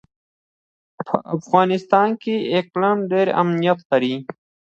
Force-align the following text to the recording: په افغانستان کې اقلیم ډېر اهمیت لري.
په 1.07 1.15
افغانستان 1.35 2.09
کې 2.21 2.35
اقلیم 2.59 2.97
ډېر 3.11 3.27
اهمیت 3.41 3.79
لري. 3.91 4.15